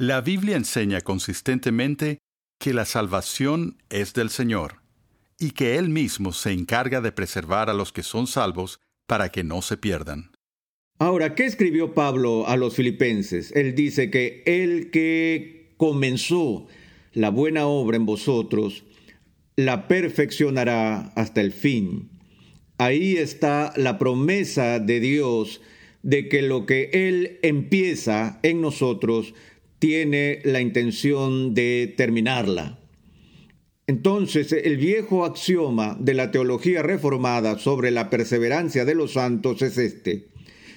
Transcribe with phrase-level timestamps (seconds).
[0.00, 2.20] La Biblia enseña consistentemente
[2.58, 4.76] que la salvación es del Señor
[5.38, 9.44] y que Él mismo se encarga de preservar a los que son salvos para que
[9.44, 10.30] no se pierdan.
[10.98, 13.52] Ahora, ¿qué escribió Pablo a los filipenses?
[13.54, 16.66] Él dice que el que comenzó
[17.12, 18.84] la buena obra en vosotros,
[19.56, 22.08] la perfeccionará hasta el fin.
[22.78, 25.60] Ahí está la promesa de Dios
[26.02, 29.34] de que lo que Él empieza en nosotros
[29.80, 32.78] tiene la intención de terminarla.
[33.88, 39.78] Entonces, el viejo axioma de la teología reformada sobre la perseverancia de los santos es
[39.78, 40.28] este.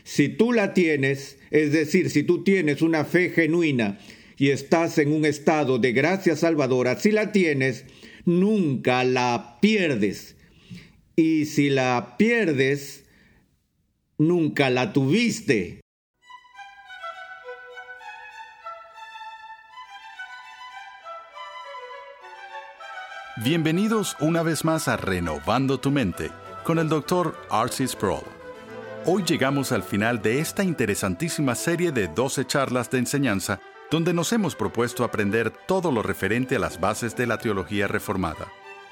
[0.04, 4.00] Si tú la tienes, es decir, si tú tienes una fe genuina
[4.38, 7.86] y estás en un estado de gracia salvadora, si la tienes,
[8.26, 10.36] nunca la pierdes.
[11.16, 13.04] Y si la pierdes,
[14.18, 15.83] nunca la tuviste.
[23.38, 26.30] Bienvenidos una vez más a Renovando tu Mente
[26.64, 27.36] con el Dr.
[27.50, 28.22] Arcis Sproul.
[29.06, 33.60] Hoy llegamos al final de esta interesantísima serie de 12 charlas de enseñanza
[33.90, 38.52] donde nos hemos propuesto aprender todo lo referente a las bases de la teología reformada.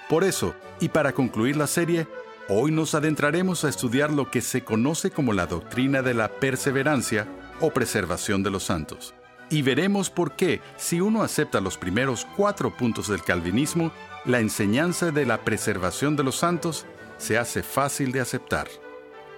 [0.09, 2.08] Por eso, y para concluir la serie,
[2.50, 7.28] hoy nos adentraremos a estudiar lo que se conoce como la doctrina de la perseverancia
[7.59, 9.14] o preservación de los santos.
[9.52, 13.92] Y veremos por qué, si uno acepta los primeros cuatro puntos del calvinismo,
[14.24, 16.86] la enseñanza de la preservación de los santos
[17.18, 18.70] se hace fácil de aceptar.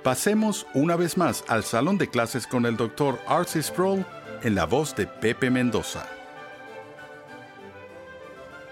[0.04, 3.20] Pasemos una vez más al salón de clases con el Dr.
[3.26, 4.06] Arcee Sproul
[4.44, 6.08] en la voz de Pepe Mendoza.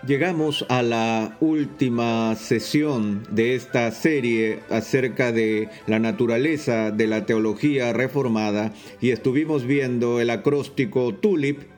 [0.06, 7.94] Llegamos a la última sesión de esta serie acerca de la naturaleza de la teología
[7.94, 11.71] reformada y estuvimos viendo el acróstico TULIP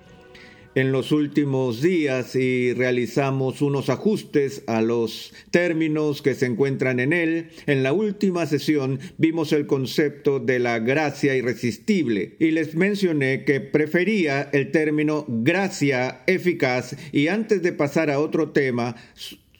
[0.76, 7.14] en los últimos días y realizamos unos ajustes a los términos que se encuentran en
[7.14, 7.50] él.
[7.68, 13.62] En la última sesión vimos el concepto de la gracia irresistible y les mencioné que
[13.62, 18.96] prefería el término gracia eficaz y antes de pasar a otro tema,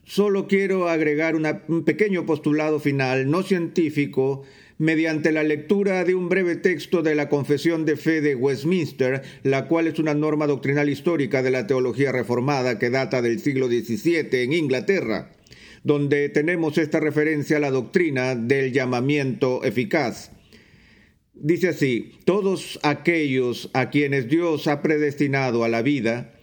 [0.06, 4.44] solo quiero agregar un pequeño postulado final no científico
[4.84, 9.70] mediante la lectura de un breve texto de la Confesión de Fe de Westminster, la
[9.70, 14.28] cual es una norma doctrinal histórica de la teología reformada que data del siglo XVII
[14.44, 15.32] en Inglaterra,
[15.86, 20.32] donde tenemos esta referencia a la doctrina del llamamiento eficaz.
[21.34, 26.34] Dice así, todos aquellos a quienes Dios ha predestinado a la vida,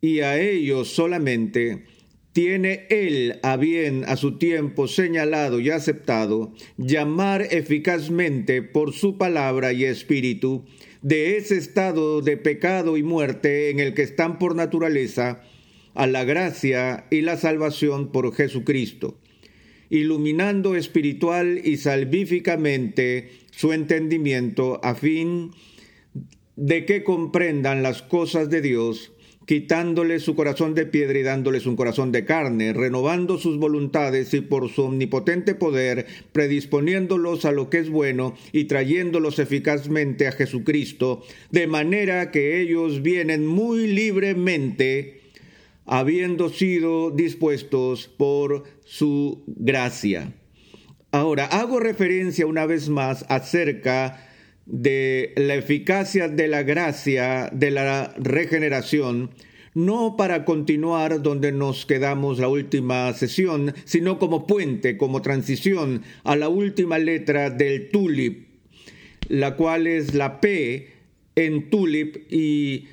[0.00, 1.86] y a ellos solamente,
[2.34, 9.72] tiene él a bien a su tiempo señalado y aceptado llamar eficazmente por su palabra
[9.72, 10.64] y espíritu
[11.00, 15.42] de ese estado de pecado y muerte en el que están por naturaleza
[15.94, 19.16] a la gracia y la salvación por Jesucristo,
[19.88, 25.52] iluminando espiritual y salvíficamente su entendimiento a fin
[26.56, 29.13] de que comprendan las cosas de Dios
[29.46, 34.40] quitándole su corazón de piedra y dándoles un corazón de carne, renovando sus voluntades y
[34.40, 41.22] por su omnipotente poder, predisponiéndolos a lo que es bueno y trayéndolos eficazmente a Jesucristo,
[41.50, 45.20] de manera que ellos vienen muy libremente,
[45.86, 50.32] habiendo sido dispuestos por su gracia.
[51.10, 54.33] Ahora, hago referencia una vez más acerca
[54.66, 59.30] de la eficacia de la gracia de la regeneración,
[59.74, 66.36] no para continuar donde nos quedamos la última sesión, sino como puente, como transición a
[66.36, 68.46] la última letra del tulip,
[69.28, 70.88] la cual es la P
[71.34, 72.86] en tulip y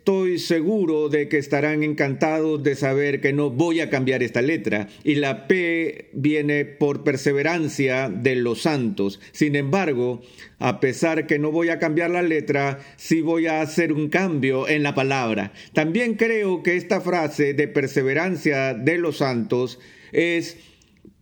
[0.00, 4.88] Estoy seguro de que estarán encantados de saber que no voy a cambiar esta letra
[5.04, 9.20] y la P viene por perseverancia de los santos.
[9.32, 10.22] Sin embargo,
[10.58, 14.66] a pesar que no voy a cambiar la letra, sí voy a hacer un cambio
[14.68, 15.52] en la palabra.
[15.74, 19.78] También creo que esta frase de perseverancia de los santos
[20.12, 20.56] es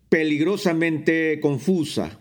[0.09, 2.21] peligrosamente confusa,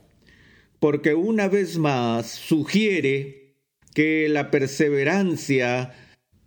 [0.79, 3.53] porque una vez más sugiere
[3.93, 5.93] que la perseverancia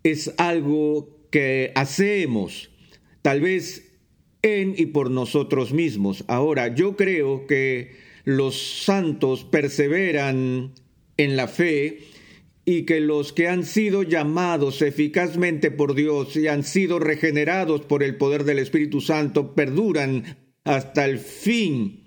[0.03, 2.69] es algo que hacemos,
[3.21, 3.91] tal vez
[4.41, 6.23] en y por nosotros mismos.
[6.27, 7.91] Ahora, yo creo que
[8.23, 10.73] los santos perseveran
[11.17, 11.99] en la fe
[12.65, 18.03] y que los que han sido llamados eficazmente por Dios y han sido regenerados por
[18.03, 22.03] el poder del Espíritu Santo perduran hasta el fin.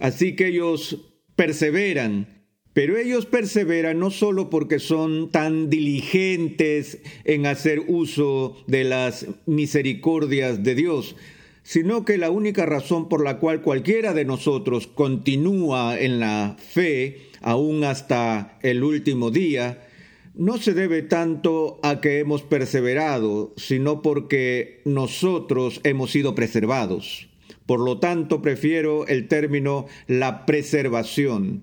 [0.00, 2.43] Así que ellos perseveran.
[2.74, 10.64] Pero ellos perseveran no solo porque son tan diligentes en hacer uso de las misericordias
[10.64, 11.14] de Dios,
[11.62, 17.28] sino que la única razón por la cual cualquiera de nosotros continúa en la fe,
[17.40, 19.86] aún hasta el último día,
[20.34, 27.28] no se debe tanto a que hemos perseverado, sino porque nosotros hemos sido preservados.
[27.66, 31.62] Por lo tanto, prefiero el término la preservación,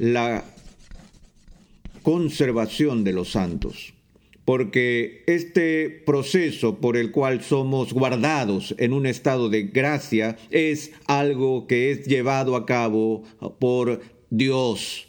[0.00, 0.44] la
[2.02, 3.92] conservación de los santos,
[4.46, 11.66] porque este proceso por el cual somos guardados en un estado de gracia es algo
[11.66, 13.24] que es llevado a cabo
[13.58, 14.00] por
[14.30, 15.06] Dios.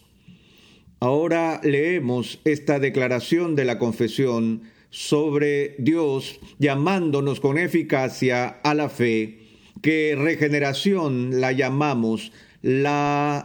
[1.00, 9.40] Ahora leemos esta declaración de la confesión sobre Dios llamándonos con eficacia a la fe
[9.82, 13.42] que regeneración la llamamos la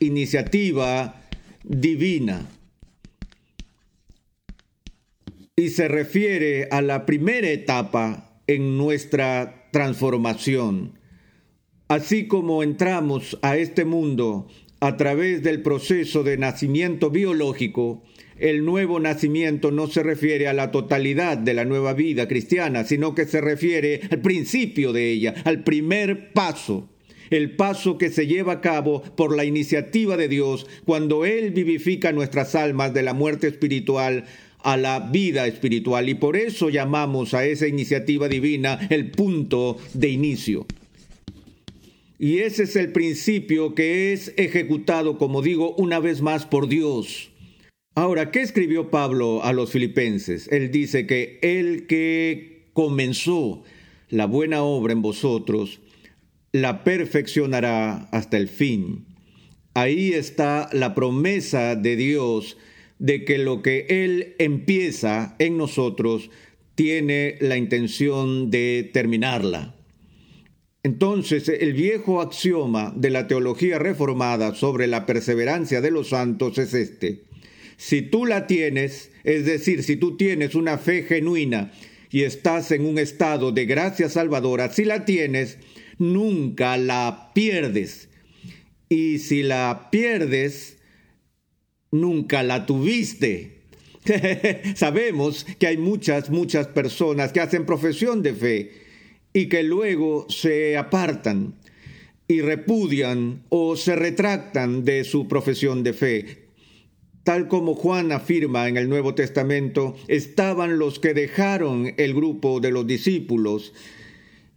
[0.00, 1.22] iniciativa
[1.64, 2.46] divina.
[5.56, 10.98] Y se refiere a la primera etapa en nuestra transformación.
[11.88, 14.48] Así como entramos a este mundo
[14.80, 18.02] a través del proceso de nacimiento biológico,
[18.38, 23.14] el nuevo nacimiento no se refiere a la totalidad de la nueva vida cristiana, sino
[23.14, 26.90] que se refiere al principio de ella, al primer paso,
[27.30, 32.12] el paso que se lleva a cabo por la iniciativa de Dios cuando Él vivifica
[32.12, 34.24] nuestras almas de la muerte espiritual
[34.62, 36.08] a la vida espiritual.
[36.08, 40.66] Y por eso llamamos a esa iniciativa divina el punto de inicio.
[42.18, 47.30] Y ese es el principio que es ejecutado, como digo, una vez más por Dios.
[47.94, 50.48] Ahora, ¿qué escribió Pablo a los filipenses?
[50.50, 53.62] Él dice que el que comenzó
[54.08, 55.80] la buena obra en vosotros,
[56.60, 59.04] la perfeccionará hasta el fin.
[59.74, 62.56] Ahí está la promesa de Dios
[62.98, 66.30] de que lo que Él empieza en nosotros
[66.74, 69.74] tiene la intención de terminarla.
[70.82, 76.72] Entonces, el viejo axioma de la teología reformada sobre la perseverancia de los santos es
[76.72, 77.24] este.
[77.76, 81.72] Si tú la tienes, es decir, si tú tienes una fe genuina
[82.10, 85.58] y estás en un estado de gracia salvadora, si la tienes,
[85.98, 88.08] nunca la pierdes.
[88.88, 90.78] Y si la pierdes,
[91.90, 93.62] nunca la tuviste.
[94.76, 98.72] Sabemos que hay muchas, muchas personas que hacen profesión de fe
[99.32, 101.54] y que luego se apartan
[102.28, 106.46] y repudian o se retractan de su profesión de fe.
[107.22, 112.70] Tal como Juan afirma en el Nuevo Testamento, estaban los que dejaron el grupo de
[112.70, 113.72] los discípulos.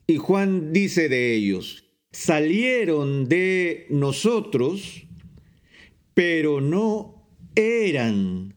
[0.09, 5.05] Y Juan dice de ellos, salieron de nosotros,
[6.15, 8.55] pero no eran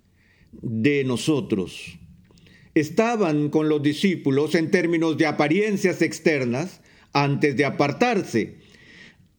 [0.51, 1.99] de nosotros.
[2.75, 6.81] Estaban con los discípulos en términos de apariencias externas
[7.13, 8.57] antes de apartarse,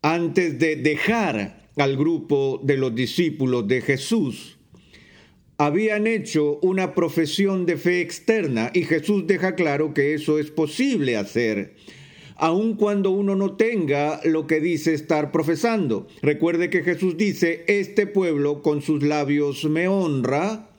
[0.04, 4.60] antes de dejar al grupo de los discípulos de Jesús
[5.58, 11.16] habían hecho una profesión de fe externa y Jesús deja claro que eso es posible
[11.16, 11.76] hacer
[12.44, 16.08] aun cuando uno no tenga lo que dice estar profesando.
[16.22, 20.70] Recuerde que Jesús dice, este pueblo con sus labios me honra,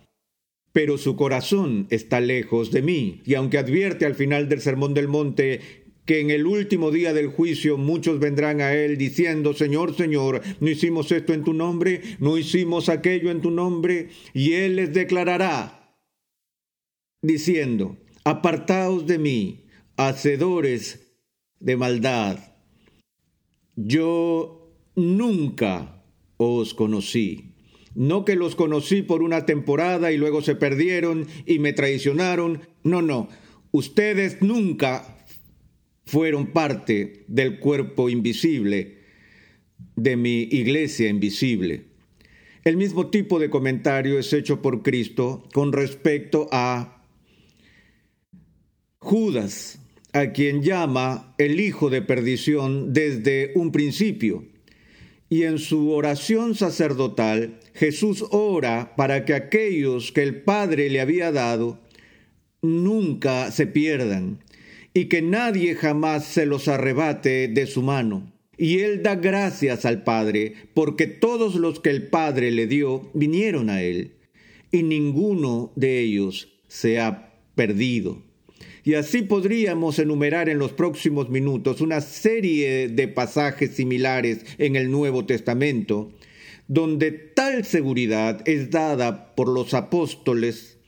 [0.73, 3.23] pero su corazón está lejos de mí.
[3.25, 5.62] Y aunque advierte al final del Sermón del Monte
[6.04, 10.68] que en el último día del juicio muchos vendrán a él diciendo, Señor, Señor, no
[10.68, 15.97] hicimos esto en tu nombre, no hicimos aquello en tu nombre, y él les declarará,
[17.23, 19.64] diciendo, apartaos de mí,
[19.97, 21.03] hacedores
[21.61, 22.38] de maldad,
[23.76, 26.04] yo nunca
[26.37, 27.54] os conocí.
[27.94, 32.62] No que los conocí por una temporada y luego se perdieron y me traicionaron.
[32.82, 33.28] No, no.
[33.70, 35.26] Ustedes nunca
[36.04, 38.99] fueron parte del cuerpo invisible
[39.96, 41.87] de mi iglesia invisible.
[42.64, 47.02] El mismo tipo de comentario es hecho por Cristo con respecto a
[48.99, 49.78] Judas,
[50.14, 54.44] a quien llama el hijo de perdición desde un principio.
[55.28, 61.33] Y en su oración sacerdotal, Jesús ora para que aquellos que el Padre le había
[61.33, 61.80] dado
[62.62, 64.38] nunca se pierdan
[64.94, 68.33] y que nadie jamás se los arrebate de su mano.
[68.56, 73.68] Y él da gracias al Padre, porque todos los que el Padre le dio vinieron
[73.68, 74.12] a él,
[74.71, 78.23] y ninguno de ellos se ha perdido.
[78.85, 84.91] Y así podríamos enumerar en los próximos minutos una serie de pasajes similares en el
[84.91, 86.12] Nuevo Testamento,
[86.69, 90.79] donde tal seguridad es dada por los apóstoles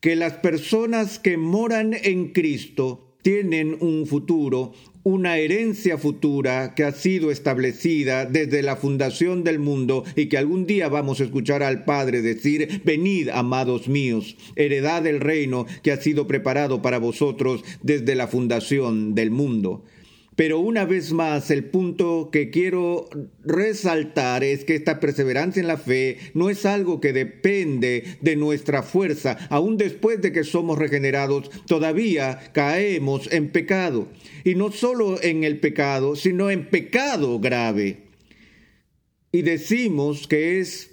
[0.00, 4.72] que las personas que moran en Cristo tienen un futuro,
[5.08, 10.66] una herencia futura que ha sido establecida desde la fundación del mundo y que algún
[10.66, 15.96] día vamos a escuchar al Padre decir, venid, amados míos, heredad del reino que ha
[15.96, 19.82] sido preparado para vosotros desde la fundación del mundo.
[20.38, 23.08] Pero una vez más, el punto que quiero
[23.42, 28.84] resaltar es que esta perseverancia en la fe no es algo que depende de nuestra
[28.84, 29.36] fuerza.
[29.50, 34.06] Aún después de que somos regenerados, todavía caemos en pecado.
[34.44, 38.04] Y no solo en el pecado, sino en pecado grave.
[39.32, 40.92] Y decimos que es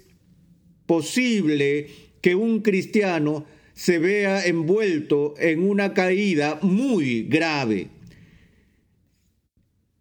[0.86, 1.86] posible
[2.20, 7.90] que un cristiano se vea envuelto en una caída muy grave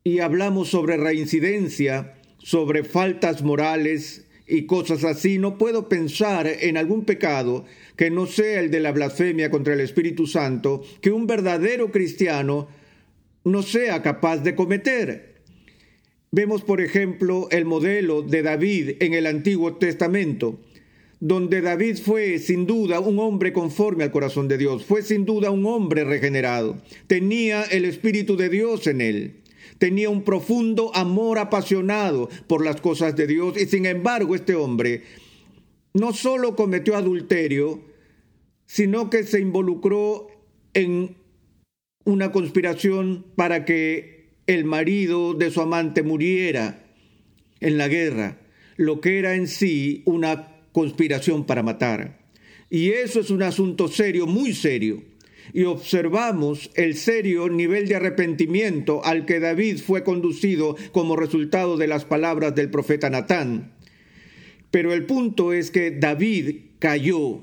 [0.07, 7.05] y hablamos sobre reincidencia, sobre faltas morales y cosas así, no puedo pensar en algún
[7.05, 11.91] pecado que no sea el de la blasfemia contra el Espíritu Santo, que un verdadero
[11.91, 12.67] cristiano
[13.43, 15.41] no sea capaz de cometer.
[16.29, 20.59] Vemos, por ejemplo, el modelo de David en el Antiguo Testamento,
[21.19, 25.49] donde David fue sin duda un hombre conforme al corazón de Dios, fue sin duda
[25.49, 29.41] un hombre regenerado, tenía el Espíritu de Dios en él
[29.77, 35.03] tenía un profundo amor apasionado por las cosas de Dios y sin embargo este hombre
[35.93, 37.81] no solo cometió adulterio,
[38.65, 40.27] sino que se involucró
[40.73, 41.15] en
[42.03, 46.83] una conspiración para que el marido de su amante muriera
[47.61, 48.41] en la guerra,
[48.75, 52.19] lo que era en sí una conspiración para matar.
[52.69, 55.01] Y eso es un asunto serio, muy serio
[55.53, 61.87] y observamos el serio nivel de arrepentimiento al que David fue conducido como resultado de
[61.87, 63.73] las palabras del profeta Natán.
[64.71, 67.41] Pero el punto es que David cayó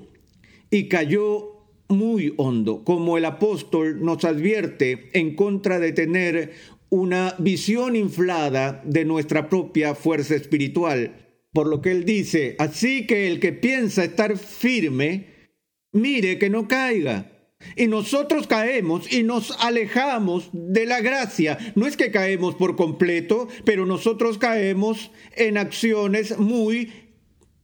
[0.71, 1.53] y cayó
[1.89, 6.53] muy hondo, como el apóstol nos advierte en contra de tener
[6.89, 11.39] una visión inflada de nuestra propia fuerza espiritual.
[11.53, 15.49] Por lo que él dice, así que el que piensa estar firme,
[15.93, 17.32] mire que no caiga.
[17.77, 21.59] Y nosotros caemos y nos alejamos de la gracia.
[21.75, 26.93] No es que caemos por completo, pero nosotros caemos en acciones muy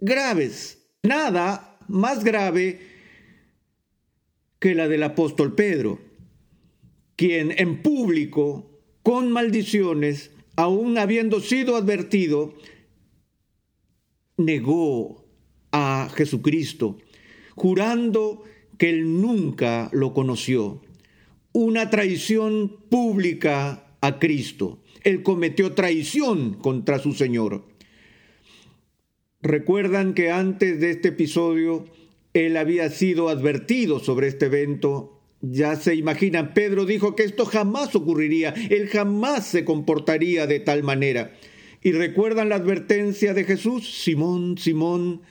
[0.00, 0.78] graves.
[1.02, 2.81] Nada más grave
[4.59, 6.00] que la del apóstol Pedro,
[7.17, 8.71] quien en público,
[9.02, 12.55] con maldiciones, aún habiendo sido advertido,
[14.37, 15.25] negó
[15.73, 16.99] a Jesucristo,
[17.55, 18.45] jurando
[18.78, 20.80] que él nunca lo conoció.
[21.52, 24.82] Una traición pública a Cristo.
[25.04, 27.64] Él cometió traición contra su Señor.
[29.42, 31.87] Recuerdan que antes de este episodio
[32.35, 35.20] él había sido advertido sobre este evento.
[35.40, 40.82] Ya se imaginan, Pedro dijo que esto jamás ocurriría, él jamás se comportaría de tal
[40.82, 41.32] manera.
[41.80, 45.23] Y recuerdan la advertencia de Jesús, Simón, Simón,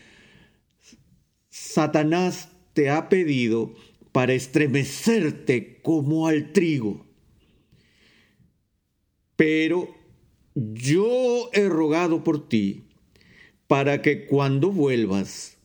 [1.50, 3.74] Satanás te ha pedido
[4.12, 7.08] para estremecerte como al trigo.
[9.36, 9.96] Pero
[10.54, 12.84] yo he rogado por ti
[13.66, 15.58] para que cuando vuelvas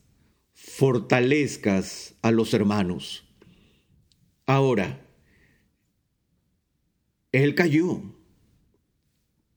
[0.55, 3.23] fortalezcas a los hermanos.
[4.47, 5.07] Ahora,
[7.31, 8.01] él cayó,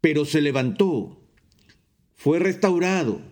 [0.02, 1.26] pero se levantó,
[2.16, 3.22] fue restaurado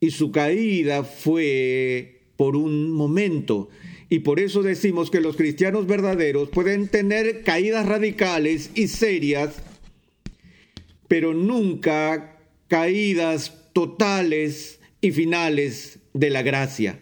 [0.00, 3.68] y su caída fue por un momento.
[4.08, 9.62] Y por eso decimos que los cristianos verdaderos pueden tener caídas radicales y serias,
[11.06, 16.98] pero nunca caídas totales y finales de la gracia.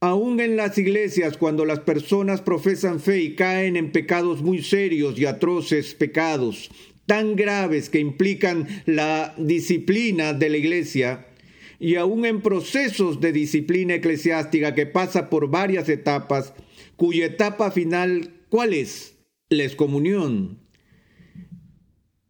[0.00, 5.18] Aún en las iglesias, cuando las personas profesan fe y caen en pecados muy serios
[5.18, 6.70] y atroces pecados,
[7.04, 11.26] tan graves que implican la disciplina de la iglesia,
[11.84, 16.54] y aún en procesos de disciplina eclesiástica que pasa por varias etapas,
[16.96, 19.18] cuya etapa final, ¿cuál es?
[19.50, 20.60] La excomunión.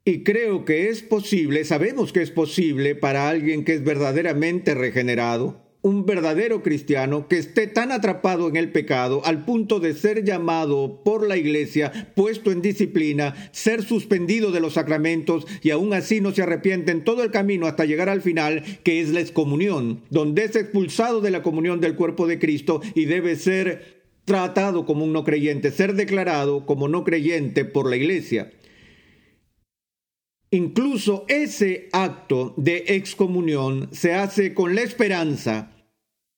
[0.05, 5.64] Y creo que es posible, sabemos que es posible para alguien que es verdaderamente regenerado,
[5.85, 11.03] un verdadero cristiano que esté tan atrapado en el pecado al punto de ser llamado
[11.05, 16.33] por la iglesia, puesto en disciplina, ser suspendido de los sacramentos y aún así no
[16.33, 20.45] se arrepiente en todo el camino hasta llegar al final, que es la excomunión, donde
[20.45, 25.13] es expulsado de la comunión del cuerpo de Cristo y debe ser tratado como un
[25.13, 28.51] no creyente, ser declarado como no creyente por la iglesia.
[30.51, 35.74] Incluso ese acto de excomunión se hace con la esperanza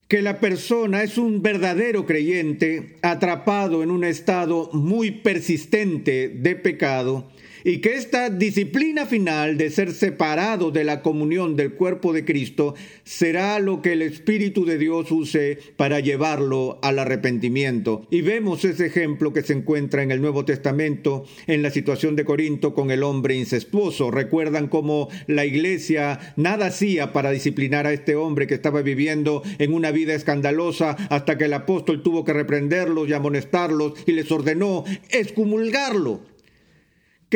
[0.08, 7.28] que la persona es un verdadero creyente atrapado en un estado muy persistente de pecado
[7.66, 12.76] y que esta disciplina final de ser separado de la comunión del cuerpo de Cristo
[13.02, 18.06] será lo que el Espíritu de Dios use para llevarlo al arrepentimiento.
[18.08, 22.25] Y vemos ese ejemplo que se encuentra en el Nuevo Testamento en la situación de
[22.25, 24.12] Corinto con el hombre incestuoso.
[24.12, 29.75] Recuerdan cómo la iglesia nada hacía para disciplinar a este hombre que estaba viviendo en
[29.75, 34.85] una vida escandalosa hasta que el apóstol tuvo que reprenderlos y amonestarlos y les ordenó
[35.11, 36.36] excomulgarlo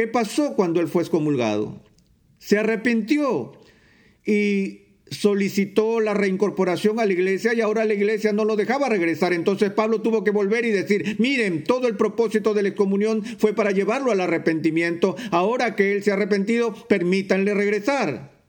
[0.01, 1.79] ¿Qué pasó cuando él fue excomulgado?
[2.39, 3.53] Se arrepintió
[4.25, 4.81] y
[5.11, 9.35] solicitó la reincorporación a la iglesia y ahora la iglesia no lo dejaba regresar.
[9.35, 13.53] Entonces Pablo tuvo que volver y decir, miren, todo el propósito de la excomunión fue
[13.53, 15.17] para llevarlo al arrepentimiento.
[15.33, 18.41] Ahora que él se ha arrepentido, permítanle regresar.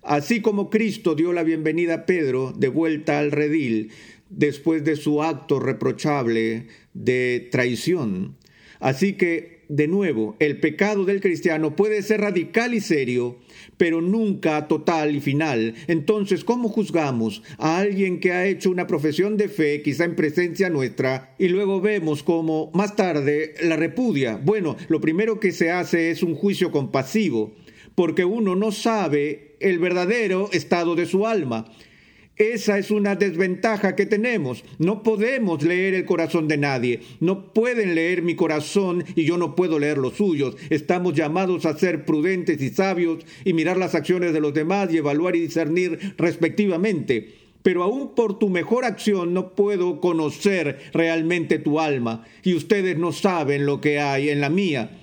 [0.00, 3.90] Así como Cristo dio la bienvenida a Pedro de vuelta al redil
[4.30, 8.38] después de su acto reprochable de traición.
[8.80, 13.36] Así que de nuevo, el pecado del cristiano puede ser radical y serio,
[13.76, 15.74] pero nunca total y final.
[15.86, 20.70] Entonces, ¿cómo juzgamos a alguien que ha hecho una profesión de fe, quizá en presencia
[20.70, 24.40] nuestra, y luego vemos cómo más tarde la repudia?
[24.42, 27.54] Bueno, lo primero que se hace es un juicio compasivo,
[27.94, 31.70] porque uno no sabe el verdadero estado de su alma.
[32.38, 34.62] Esa es una desventaja que tenemos.
[34.78, 37.00] No podemos leer el corazón de nadie.
[37.18, 40.56] No pueden leer mi corazón y yo no puedo leer los suyos.
[40.70, 44.98] Estamos llamados a ser prudentes y sabios y mirar las acciones de los demás y
[44.98, 47.34] evaluar y discernir respectivamente.
[47.62, 53.10] Pero aún por tu mejor acción no puedo conocer realmente tu alma y ustedes no
[53.10, 55.02] saben lo que hay en la mía.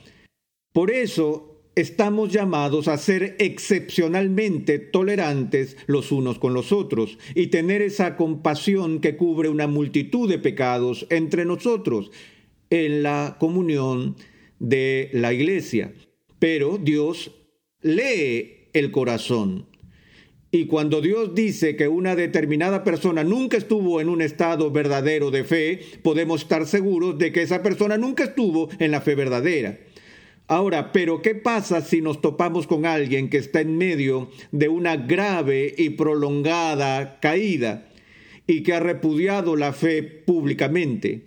[0.71, 7.81] Por eso estamos llamados a ser excepcionalmente tolerantes los unos con los otros y tener
[7.81, 12.11] esa compasión que cubre una multitud de pecados entre nosotros
[12.69, 14.15] en la comunión
[14.59, 15.93] de la iglesia.
[16.39, 17.31] Pero Dios
[17.81, 19.67] lee el corazón.
[20.51, 25.43] Y cuando Dios dice que una determinada persona nunca estuvo en un estado verdadero de
[25.43, 29.77] fe, podemos estar seguros de que esa persona nunca estuvo en la fe verdadera.
[30.47, 34.95] Ahora, pero ¿qué pasa si nos topamos con alguien que está en medio de una
[34.95, 37.87] grave y prolongada caída
[38.45, 41.23] y que ha repudiado la fe públicamente?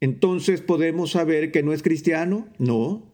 [0.00, 2.48] Entonces podemos saber que no es cristiano?
[2.58, 3.09] No,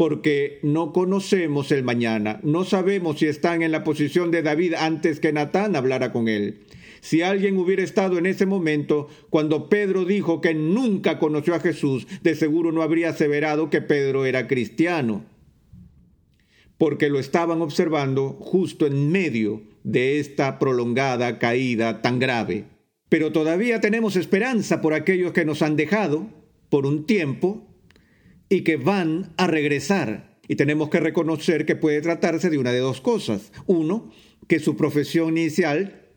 [0.00, 5.20] porque no conocemos el mañana, no sabemos si están en la posición de David antes
[5.20, 6.60] que Natán hablara con él.
[7.02, 12.06] Si alguien hubiera estado en ese momento, cuando Pedro dijo que nunca conoció a Jesús,
[12.22, 15.26] de seguro no habría aseverado que Pedro era cristiano,
[16.78, 22.64] porque lo estaban observando justo en medio de esta prolongada caída tan grave.
[23.10, 26.26] Pero todavía tenemos esperanza por aquellos que nos han dejado
[26.70, 27.66] por un tiempo
[28.50, 30.38] y que van a regresar.
[30.46, 33.52] Y tenemos que reconocer que puede tratarse de una de dos cosas.
[33.66, 34.12] Uno,
[34.48, 36.08] que su profesión inicial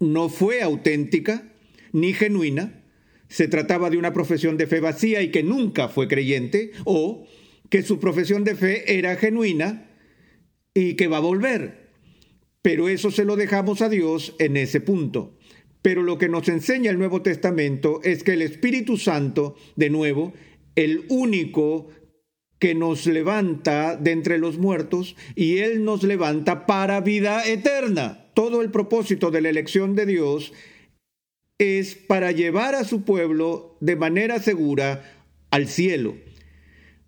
[0.00, 1.52] no fue auténtica
[1.92, 2.82] ni genuina,
[3.28, 7.26] se trataba de una profesión de fe vacía y que nunca fue creyente, o
[7.68, 9.90] que su profesión de fe era genuina
[10.74, 11.90] y que va a volver.
[12.62, 15.36] Pero eso se lo dejamos a Dios en ese punto.
[15.82, 20.32] Pero lo que nos enseña el Nuevo Testamento es que el Espíritu Santo, de nuevo,
[20.76, 21.88] el único
[22.58, 28.62] que nos levanta de entre los muertos, y Él nos levanta para vida eterna todo
[28.62, 30.52] el propósito de la elección de Dios
[31.58, 35.04] es para llevar a su pueblo de manera segura
[35.50, 36.16] al cielo.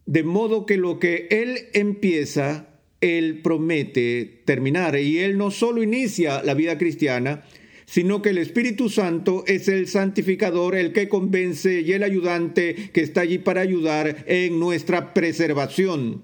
[0.07, 4.99] De modo que lo que Él empieza, Él promete terminar.
[4.99, 7.45] Y Él no solo inicia la vida cristiana,
[7.87, 13.03] sino que el Espíritu Santo es el santificador, el que convence y el ayudante que
[13.03, 16.23] está allí para ayudar en nuestra preservación.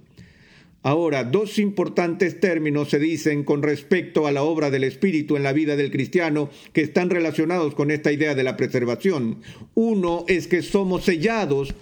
[0.82, 5.52] Ahora, dos importantes términos se dicen con respecto a la obra del Espíritu en la
[5.52, 9.42] vida del cristiano que están relacionados con esta idea de la preservación.
[9.74, 11.74] Uno es que somos sellados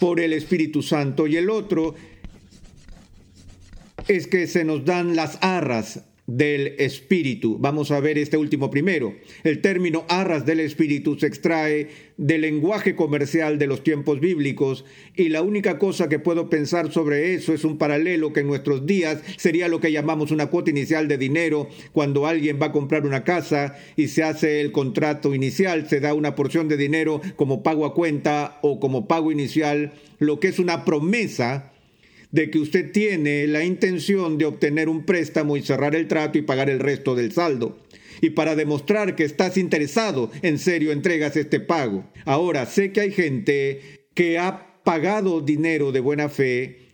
[0.00, 1.94] por el Espíritu Santo y el otro
[4.08, 7.56] es que se nos dan las arras del espíritu.
[7.58, 9.14] Vamos a ver este último primero.
[9.44, 14.84] El término arras del espíritu se extrae del lenguaje comercial de los tiempos bíblicos
[15.14, 18.86] y la única cosa que puedo pensar sobre eso es un paralelo que en nuestros
[18.86, 23.06] días sería lo que llamamos una cuota inicial de dinero cuando alguien va a comprar
[23.06, 27.62] una casa y se hace el contrato inicial, se da una porción de dinero como
[27.62, 31.72] pago a cuenta o como pago inicial, lo que es una promesa
[32.36, 36.42] de que usted tiene la intención de obtener un préstamo y cerrar el trato y
[36.42, 37.78] pagar el resto del saldo.
[38.20, 42.04] Y para demostrar que estás interesado, en serio entregas este pago.
[42.26, 46.90] Ahora, sé que hay gente que ha pagado dinero de buena fe,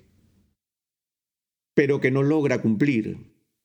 [1.74, 3.16] pero que no logra cumplir.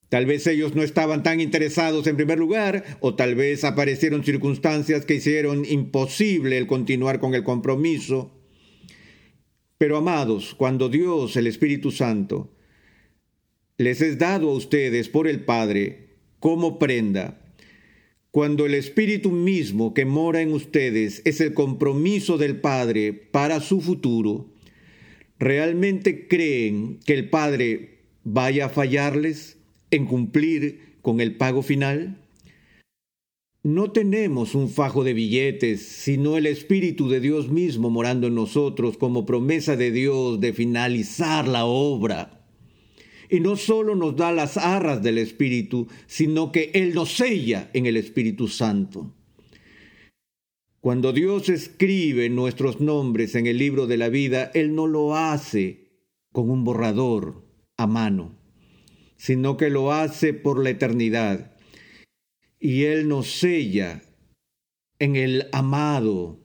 [0.10, 5.06] Tal vez ellos no estaban tan interesados en primer lugar, o tal vez aparecieron circunstancias
[5.06, 8.37] que hicieron imposible el continuar con el compromiso.
[9.78, 12.52] Pero amados, cuando Dios, el Espíritu Santo,
[13.78, 16.08] les es dado a ustedes por el Padre
[16.40, 17.40] como prenda,
[18.32, 23.82] cuando el Espíritu mismo que mora en ustedes es el compromiso del Padre para su
[23.82, 24.50] futuro,
[25.40, 29.58] ¿realmente creen que el Padre vaya a fallarles
[29.92, 32.18] en cumplir con el pago final?
[33.68, 38.98] No tenemos un fajo de billetes, sino el Espíritu de Dios mismo morando en nosotros
[38.98, 42.48] como promesa de Dios de finalizar la obra.
[43.30, 47.88] Y no solo nos da las arras del Espíritu, sino que Él nos sella en
[47.88, 49.14] el Espíritu Santo.
[50.80, 55.90] Cuando Dios escribe nuestros nombres en el libro de la vida, Él no lo hace
[56.32, 57.44] con un borrador
[57.76, 58.34] a mano,
[59.18, 61.57] sino que lo hace por la eternidad
[62.60, 64.02] y Él nos sella
[65.00, 66.40] en el amado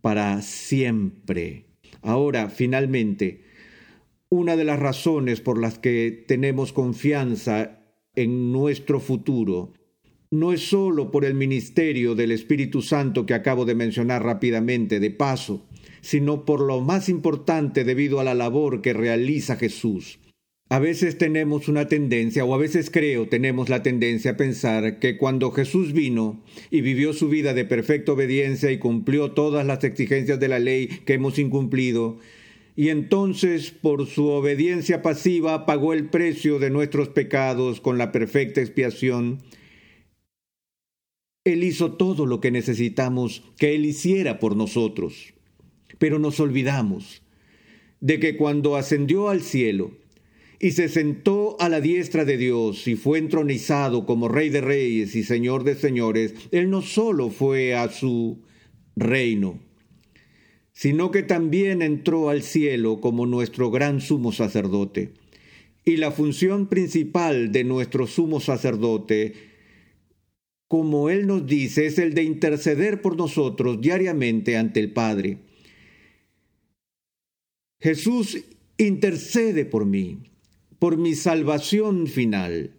[0.00, 1.66] para siempre.
[2.02, 3.44] Ahora, finalmente,
[4.28, 7.80] una de las razones por las que tenemos confianza
[8.14, 9.72] en nuestro futuro
[10.30, 15.10] no es sólo por el ministerio del Espíritu Santo que acabo de mencionar rápidamente de
[15.10, 15.66] paso,
[16.00, 20.18] sino por lo más importante debido a la labor que realiza Jesús.
[20.70, 25.18] A veces tenemos una tendencia, o a veces creo tenemos la tendencia a pensar que
[25.18, 30.40] cuando Jesús vino y vivió su vida de perfecta obediencia y cumplió todas las exigencias
[30.40, 32.18] de la ley que hemos incumplido,
[32.76, 38.62] y entonces por su obediencia pasiva pagó el precio de nuestros pecados con la perfecta
[38.62, 39.42] expiación,
[41.44, 45.34] Él hizo todo lo que necesitamos que Él hiciera por nosotros.
[45.98, 47.22] Pero nos olvidamos
[48.00, 49.92] de que cuando ascendió al cielo,
[50.64, 55.14] y se sentó a la diestra de Dios y fue entronizado como Rey de Reyes
[55.14, 58.38] y Señor de Señores, Él no solo fue a su
[58.96, 59.60] reino,
[60.72, 65.12] sino que también entró al cielo como nuestro gran sumo sacerdote.
[65.84, 69.34] Y la función principal de nuestro sumo sacerdote,
[70.66, 75.40] como Él nos dice, es el de interceder por nosotros diariamente ante el Padre.
[77.80, 78.42] Jesús
[78.78, 80.30] intercede por mí
[80.78, 82.72] por mi salvación final.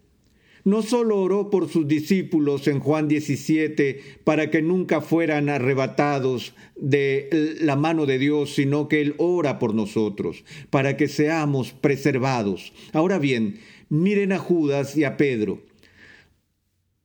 [0.66, 7.58] No solo oró por sus discípulos en Juan 17 para que nunca fueran arrebatados de
[7.62, 12.74] la mano de Dios, sino que Él ora por nosotros, para que seamos preservados.
[12.94, 15.62] Ahora bien, miren a Judas y a Pedro.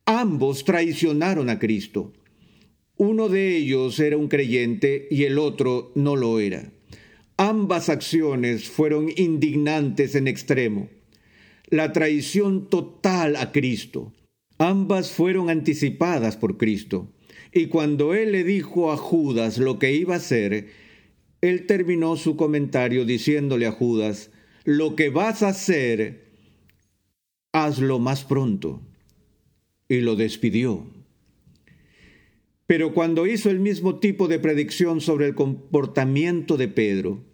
[0.06, 2.14] Ambos traicionaron a Cristo.
[2.96, 6.72] Uno de ellos era un creyente y el otro no lo era.
[7.42, 10.90] Ambas acciones fueron indignantes en extremo.
[11.70, 14.12] La traición total a Cristo.
[14.58, 17.10] Ambas fueron anticipadas por Cristo.
[17.50, 20.68] Y cuando Él le dijo a Judas lo que iba a hacer,
[21.40, 24.30] Él terminó su comentario diciéndole a Judas,
[24.64, 26.26] lo que vas a hacer,
[27.52, 28.82] hazlo más pronto.
[29.88, 30.84] Y lo despidió.
[32.66, 37.29] Pero cuando hizo el mismo tipo de predicción sobre el comportamiento de Pedro,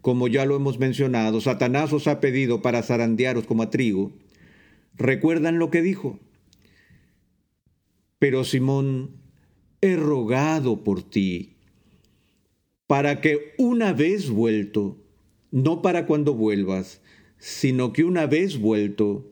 [0.00, 4.12] como ya lo hemos mencionado, Satanás os ha pedido para zarandearos como a trigo.
[4.96, 6.18] ¿Recuerdan lo que dijo?
[8.18, 9.16] Pero Simón,
[9.80, 11.56] he rogado por ti,
[12.86, 14.98] para que una vez vuelto,
[15.50, 17.00] no para cuando vuelvas,
[17.38, 19.26] sino que una vez vuelto,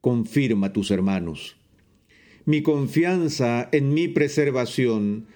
[0.00, 1.56] confirma a tus hermanos.
[2.44, 5.26] Mi confianza en mi preservación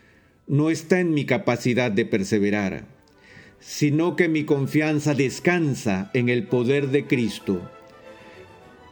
[0.47, 3.00] no está en mi capacidad de perseverar
[3.61, 7.61] sino que mi confianza descansa en el poder de Cristo,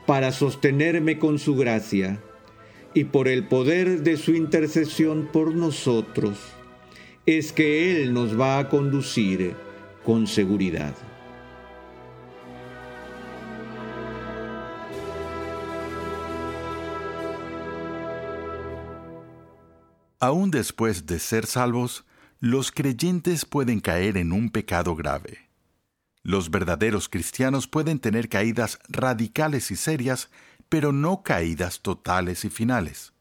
[0.07, 2.20] para sostenerme con su gracia
[2.94, 6.38] y por el poder de su intercesión por nosotros,
[7.26, 9.54] es que Él nos va a conducir
[10.04, 10.94] con seguridad.
[20.20, 22.04] Aún después de ser salvos,
[22.40, 25.51] los creyentes pueden caer en un pecado grave.
[26.22, 30.31] Los verdaderos cristianos pueden tener caídas radicales y serias,
[30.68, 33.12] pero no caídas totales y finales.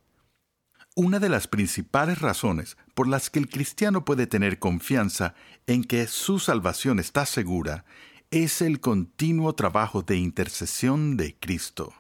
[0.95, 5.33] Una de las principales razones por las que el cristiano puede tener confianza
[5.65, 7.85] en que su salvación está segura
[8.29, 11.93] es el continuo trabajo de intercesión de Cristo.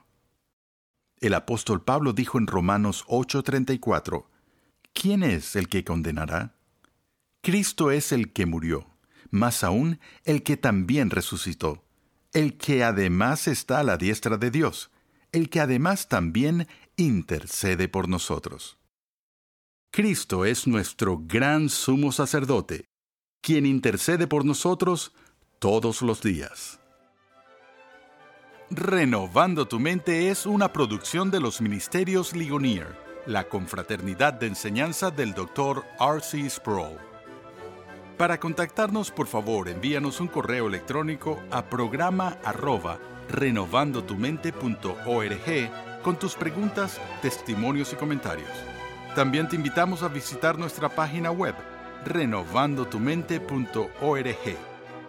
[1.19, 4.25] El apóstol Pablo dijo en Romanos 8:34,
[4.93, 6.56] ¿quién es el que condenará?
[7.47, 8.87] Cristo es el que murió,
[9.29, 11.81] más aún el que también resucitó,
[12.33, 14.91] el que además está a la diestra de Dios,
[15.31, 18.77] el que además también intercede por nosotros.
[19.93, 22.83] Cristo es nuestro gran sumo sacerdote,
[23.39, 25.13] quien intercede por nosotros
[25.59, 26.81] todos los días.
[28.69, 35.33] Renovando tu mente es una producción de los Ministerios Ligonier la confraternidad de enseñanza del
[35.33, 35.85] Dr.
[35.97, 36.49] R.C.
[36.49, 37.16] Sproul.
[38.17, 42.97] Para contactarnos, por favor, envíanos un correo electrónico a programa arroba
[43.29, 48.49] renovandotumente.org con tus preguntas, testimonios y comentarios.
[49.13, 51.53] También te invitamos a visitar nuestra página web
[52.05, 54.57] renovandotumente.org,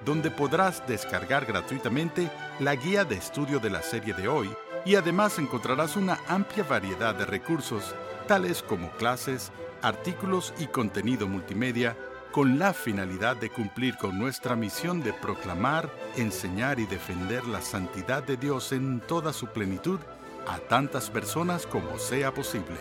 [0.05, 4.51] donde podrás descargar gratuitamente la guía de estudio de la serie de hoy
[4.85, 7.94] y además encontrarás una amplia variedad de recursos
[8.27, 11.97] tales como clases, artículos y contenido multimedia,
[12.33, 18.23] con la finalidad de cumplir con nuestra misión de proclamar, enseñar y defender la santidad
[18.23, 19.99] de Dios en toda su plenitud
[20.47, 22.77] a tantas personas como sea posible.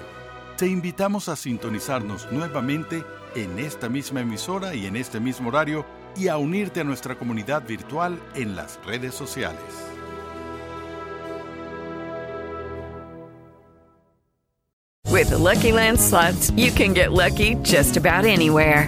[0.58, 3.04] Te invitamos a sintonizarnos nuevamente
[3.36, 7.66] en esta misma emisora y en este mismo horario y a unirte a nuestra comunidad
[7.68, 9.62] virtual en las redes sociales.
[15.10, 18.88] With Lucky Land slots, you can get lucky just about anywhere.